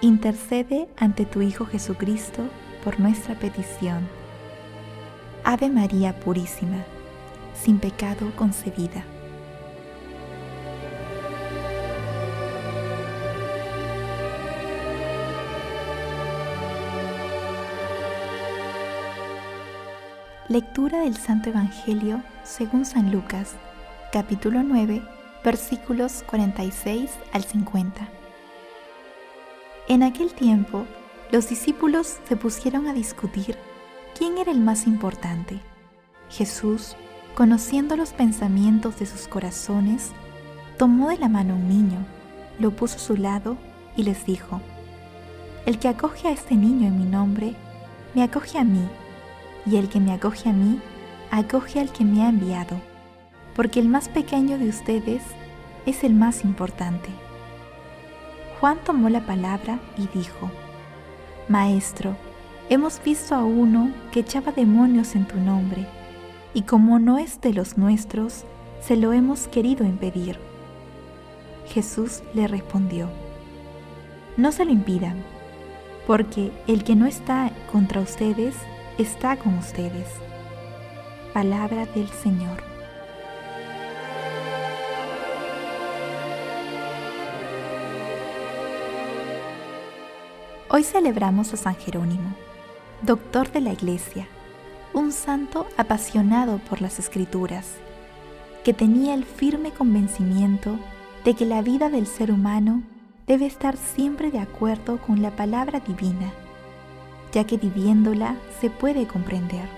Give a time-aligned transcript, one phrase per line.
[0.00, 2.42] intercede ante tu Hijo Jesucristo
[2.82, 4.06] por nuestra petición.
[5.44, 6.84] Ave María Purísima,
[7.54, 9.04] sin pecado concebida.
[20.48, 23.54] Lectura del Santo Evangelio según San Lucas,
[24.12, 25.02] capítulo 9,
[25.42, 28.23] versículos 46 al 50.
[29.86, 30.86] En aquel tiempo,
[31.30, 33.58] los discípulos se pusieron a discutir
[34.16, 35.60] quién era el más importante.
[36.30, 36.96] Jesús,
[37.34, 40.12] conociendo los pensamientos de sus corazones,
[40.78, 41.98] tomó de la mano a un niño,
[42.58, 43.58] lo puso a su lado
[43.94, 44.62] y les dijo,
[45.66, 47.54] El que acoge a este niño en mi nombre,
[48.14, 48.88] me acoge a mí
[49.66, 50.80] y el que me acoge a mí,
[51.30, 52.80] acoge al que me ha enviado,
[53.54, 55.22] porque el más pequeño de ustedes
[55.84, 57.10] es el más importante.
[58.60, 60.50] Juan tomó la palabra y dijo,
[61.48, 62.16] Maestro,
[62.70, 65.86] hemos visto a uno que echaba demonios en tu nombre,
[66.54, 68.44] y como no es de los nuestros,
[68.80, 70.38] se lo hemos querido impedir.
[71.66, 73.08] Jesús le respondió,
[74.36, 75.22] No se lo impidan,
[76.06, 78.54] porque el que no está contra ustedes
[78.98, 80.08] está con ustedes.
[81.32, 82.73] Palabra del Señor.
[90.70, 92.34] Hoy celebramos a San Jerónimo,
[93.02, 94.26] doctor de la Iglesia,
[94.92, 97.74] un santo apasionado por las escrituras,
[98.64, 100.78] que tenía el firme convencimiento
[101.24, 102.82] de que la vida del ser humano
[103.26, 106.32] debe estar siempre de acuerdo con la palabra divina
[107.34, 109.68] ya que viviéndola se puede comprender.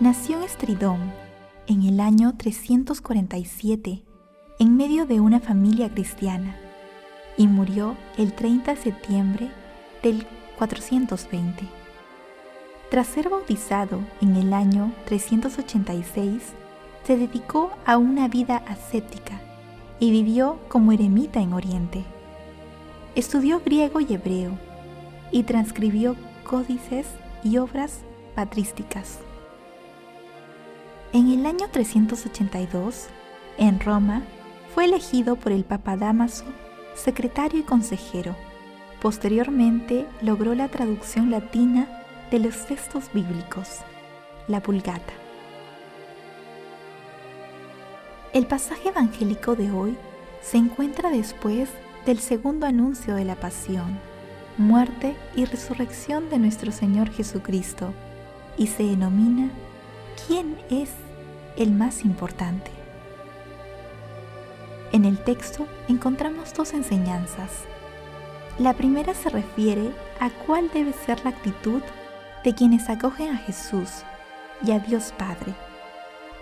[0.00, 0.98] Nació en Estridón
[1.68, 4.02] en el año 347
[4.58, 6.56] en medio de una familia cristiana
[7.36, 9.50] y murió el 30 de septiembre
[10.02, 10.26] del
[10.58, 11.64] 420.
[12.90, 16.42] Tras ser bautizado en el año 386,
[17.04, 19.40] se dedicó a una vida ascética
[19.98, 22.04] y vivió como eremita en Oriente.
[23.14, 24.58] Estudió griego y hebreo
[25.30, 27.06] y transcribió códices
[27.42, 28.00] y obras
[28.34, 29.18] patrísticas.
[31.12, 33.06] En el año 382,
[33.58, 34.22] en Roma,
[34.74, 36.44] fue elegido por el Papa Damaso
[36.94, 38.36] secretario y consejero.
[39.00, 41.88] Posteriormente logró la traducción latina
[42.30, 43.80] de los textos bíblicos,
[44.48, 45.12] la Vulgata.
[48.32, 49.96] El pasaje evangélico de hoy
[50.40, 51.68] se encuentra después
[52.06, 53.98] del segundo anuncio de la pasión
[54.58, 57.92] muerte y resurrección de nuestro Señor Jesucristo
[58.58, 59.50] y se denomina
[60.26, 60.90] ¿quién es
[61.56, 62.81] el más importante?
[64.92, 67.64] En el texto encontramos dos enseñanzas.
[68.58, 69.90] La primera se refiere
[70.20, 71.80] a cuál debe ser la actitud
[72.44, 73.88] de quienes acogen a Jesús
[74.62, 75.54] y a Dios Padre.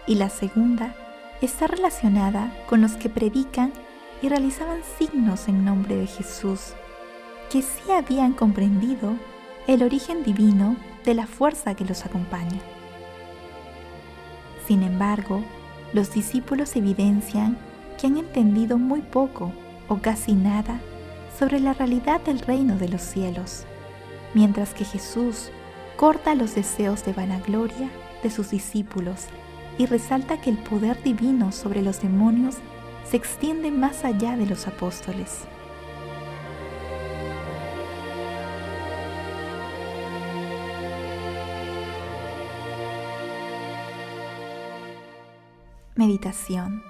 [0.09, 0.95] Y la segunda
[1.41, 3.73] está relacionada con los que predican
[4.21, 6.75] y realizaban signos en nombre de Jesús
[7.51, 9.15] que sí habían comprendido
[9.67, 12.61] el origen divino de la fuerza que los acompaña.
[14.67, 15.43] Sin embargo,
[15.93, 17.59] los discípulos evidencian
[18.01, 19.53] que han entendido muy poco
[19.89, 20.81] o casi nada
[21.39, 23.65] sobre la realidad del reino de los cielos,
[24.35, 25.51] mientras que Jesús
[25.97, 27.91] corta los deseos de vanagloria
[28.23, 29.27] de sus discípulos
[29.77, 32.57] y resalta que el poder divino sobre los demonios
[33.05, 35.45] se extiende más allá de los apóstoles.
[45.97, 46.90] Meditación.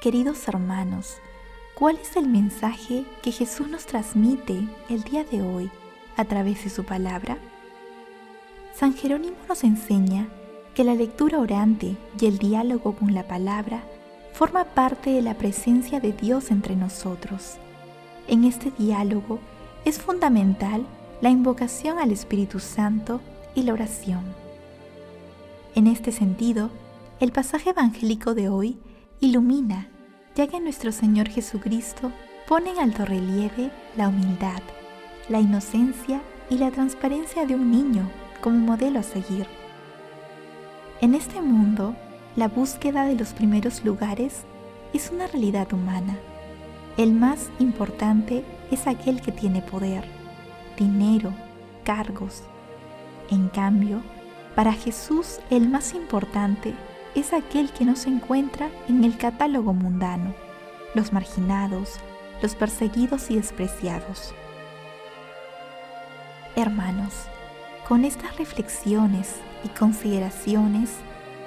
[0.00, 1.16] Queridos hermanos,
[1.74, 5.70] ¿cuál es el mensaje que Jesús nos transmite el día de hoy
[6.18, 7.38] a través de su palabra?
[8.74, 10.28] San Jerónimo nos enseña
[10.74, 13.84] que la lectura orante y el diálogo con la palabra
[14.34, 17.54] forma parte de la presencia de Dios entre nosotros.
[18.28, 19.38] En este diálogo
[19.86, 20.86] es fundamental
[21.22, 23.22] la invocación al Espíritu Santo
[23.54, 24.24] y la oración.
[25.74, 26.68] En este sentido,
[27.18, 28.76] el pasaje evangélico de hoy
[29.20, 29.88] ilumina,
[30.34, 32.12] ya que nuestro Señor Jesucristo
[32.46, 34.62] pone en alto relieve la humildad,
[35.28, 36.20] la inocencia
[36.50, 38.08] y la transparencia de un niño
[38.40, 39.46] como modelo a seguir.
[41.00, 41.96] En este mundo,
[42.36, 44.44] la búsqueda de los primeros lugares
[44.92, 46.16] es una realidad humana.
[46.96, 50.04] El más importante es aquel que tiene poder,
[50.78, 51.32] dinero,
[51.84, 52.42] cargos.
[53.30, 54.02] En cambio,
[54.54, 56.74] para Jesús el más importante
[57.16, 60.34] es aquel que no se encuentra en el catálogo mundano,
[60.94, 61.98] los marginados,
[62.42, 64.34] los perseguidos y despreciados.
[66.54, 67.12] Hermanos,
[67.88, 70.90] con estas reflexiones y consideraciones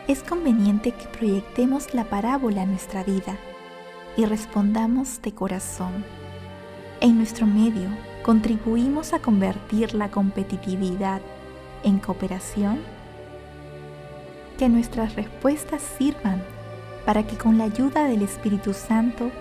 [0.08, 3.38] es conveniente que proyectemos la parábola en nuestra vida
[4.18, 6.04] y respondamos de corazón.
[7.00, 7.90] En nuestro medio
[8.24, 11.22] contribuimos a convertir la competitividad
[11.84, 12.80] en cooperación.
[14.60, 16.44] Que nuestras respuestas sirvan
[17.06, 19.32] para que con la ayuda del Espíritu Santo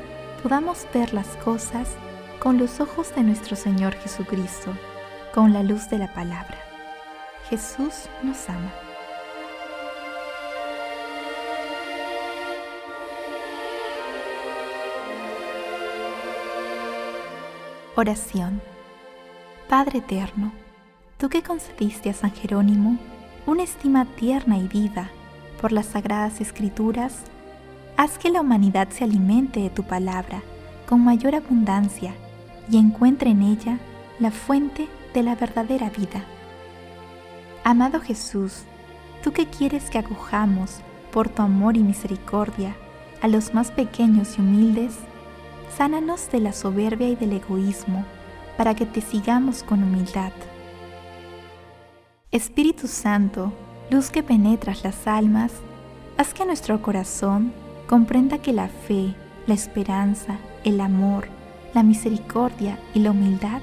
[0.45, 1.89] podamos ver las cosas
[2.39, 4.71] con los ojos de nuestro Señor Jesucristo,
[5.35, 6.57] con la luz de la palabra.
[7.51, 8.73] Jesús nos ama.
[17.97, 18.63] Oración.
[19.69, 20.53] Padre eterno,
[21.17, 22.99] tú que concediste a San Jerónimo
[23.49, 25.09] una estima tierna y viva
[25.59, 27.23] por las sagradas escrituras,
[27.97, 30.43] haz que la humanidad se alimente de tu palabra
[30.87, 32.13] con mayor abundancia
[32.71, 33.79] y encuentre en ella
[34.19, 36.27] la fuente de la verdadera vida.
[37.65, 38.65] Amado Jesús,
[39.23, 40.81] tú que quieres que acojamos
[41.11, 42.77] por tu amor y misericordia
[43.23, 44.95] a los más pequeños y humildes,
[45.75, 48.05] sánanos de la soberbia y del egoísmo,
[48.59, 50.33] para que te sigamos con humildad.
[52.31, 53.55] Espíritu Santo,
[53.89, 55.51] luz que penetras las almas,
[56.19, 57.55] haz que nuestro corazón
[57.87, 59.15] comprenda que la fe,
[59.47, 61.29] la esperanza, el amor,
[61.73, 63.63] la misericordia y la humildad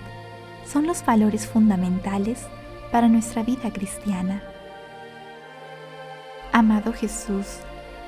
[0.66, 2.48] son los valores fundamentales
[2.92, 4.42] para nuestra vida cristiana.
[6.52, 7.60] Amado Jesús,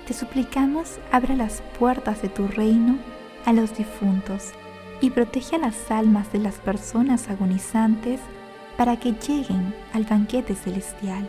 [0.08, 2.98] te suplicamos abra las puertas de tu reino
[3.46, 4.54] a los difuntos
[5.02, 8.20] y protege a las almas de las personas agonizantes
[8.78, 11.28] para que lleguen al banquete celestial.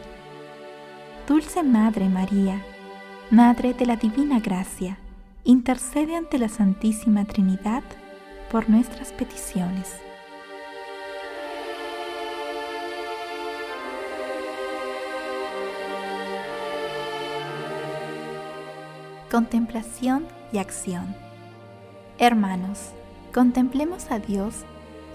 [1.27, 2.63] Dulce Madre María,
[3.31, 4.99] Madre de la Divina Gracia,
[5.45, 7.83] intercede ante la Santísima Trinidad
[8.51, 9.97] por nuestras peticiones.
[19.31, 21.15] Contemplación y acción.
[22.19, 22.91] Hermanos,
[23.33, 24.65] contemplemos a Dios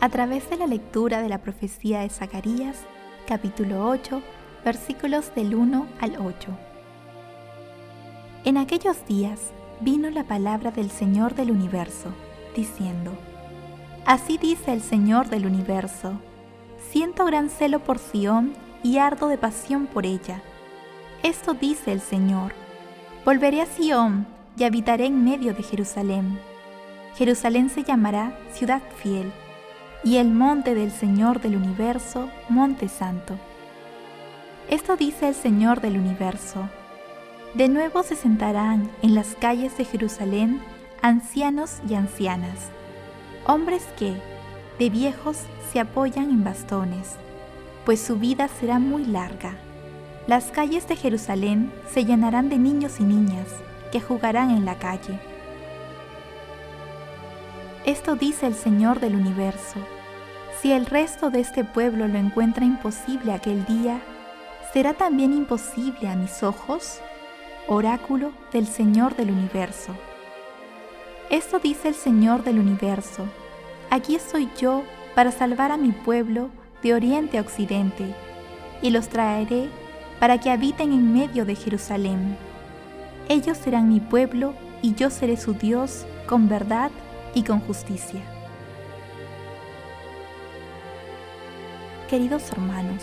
[0.04, 2.76] a través de la lectura de la profecía de Zacarías,
[3.26, 4.22] capítulo 8,
[4.66, 6.50] versículos del 1 al 8.
[8.44, 12.10] En aquellos días vino la palabra del Señor del universo,
[12.54, 13.14] diciendo,
[14.06, 16.20] Así dice el Señor del universo,
[16.92, 18.52] siento gran celo por Sión
[18.84, 20.44] y ardo de pasión por ella.
[21.24, 22.52] Esto dice el Señor,
[23.24, 26.42] volveré a Sión y habitaré en medio de Jerusalén.
[27.16, 29.32] Jerusalén se llamará ciudad fiel,
[30.04, 33.36] y el monte del Señor del universo, monte santo.
[34.70, 36.70] Esto dice el Señor del universo
[37.54, 40.60] de nuevo se sentarán en las calles de Jerusalén
[41.04, 42.72] ancianos y ancianas,
[43.46, 44.16] hombres que,
[44.80, 45.38] de viejos,
[45.72, 47.12] se apoyan en bastones,
[47.86, 49.54] pues su vida será muy larga.
[50.26, 53.48] Las calles de Jerusalén se llenarán de niños y niñas
[53.92, 55.20] que jugarán en la calle.
[57.86, 59.78] Esto dice el Señor del universo.
[60.64, 64.00] Si el resto de este pueblo lo encuentra imposible aquel día,
[64.72, 67.02] ¿será también imposible a mis ojos?
[67.68, 69.94] oráculo del Señor del universo.
[71.30, 73.26] Esto dice el Señor del universo.
[73.90, 74.84] Aquí estoy yo
[75.16, 76.50] para salvar a mi pueblo
[76.82, 78.16] de oriente a occidente,
[78.82, 79.68] y los traeré
[80.22, 82.38] para que habiten en medio de Jerusalén.
[83.28, 86.90] Ellos serán mi pueblo y yo seré su Dios con verdad
[87.36, 88.33] y con justicia.
[92.14, 93.02] Queridos hermanos,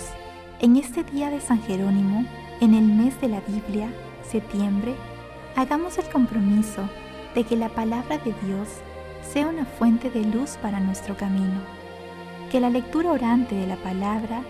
[0.60, 2.24] en este día de San Jerónimo,
[2.60, 4.94] en el mes de la Biblia, septiembre,
[5.56, 6.88] hagamos el compromiso
[7.34, 8.68] de que la palabra de Dios
[9.28, 11.60] sea una fuente de luz para nuestro camino,
[12.52, 14.42] que la lectura orante de la palabra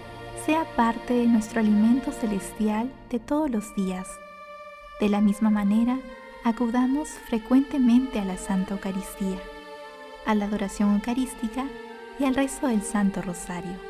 [0.44, 4.08] sea parte de nuestro alimento celestial de todos los días.
[5.00, 5.98] De la misma manera,
[6.44, 9.38] acudamos frecuentemente a la Santa Eucaristía,
[10.26, 11.64] a la adoración eucarística
[12.18, 13.89] y al rezo del Santo Rosario.